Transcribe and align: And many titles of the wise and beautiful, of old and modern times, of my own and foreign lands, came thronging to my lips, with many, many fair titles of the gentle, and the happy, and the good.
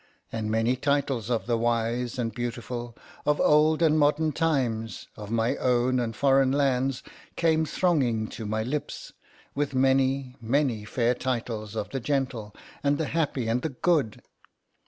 And 0.31 0.49
many 0.49 0.75
titles 0.75 1.29
of 1.29 1.45
the 1.45 1.59
wise 1.59 2.17
and 2.17 2.33
beautiful, 2.33 2.97
of 3.23 3.39
old 3.39 3.83
and 3.83 3.99
modern 3.99 4.31
times, 4.31 5.07
of 5.15 5.29
my 5.29 5.55
own 5.57 5.99
and 5.99 6.15
foreign 6.15 6.51
lands, 6.51 7.03
came 7.35 7.65
thronging 7.67 8.25
to 8.29 8.47
my 8.47 8.63
lips, 8.63 9.13
with 9.53 9.75
many, 9.75 10.37
many 10.41 10.85
fair 10.85 11.13
titles 11.13 11.75
of 11.75 11.89
the 11.91 11.99
gentle, 11.99 12.51
and 12.83 12.97
the 12.97 13.09
happy, 13.09 13.47
and 13.47 13.61
the 13.61 13.69
good. 13.69 14.23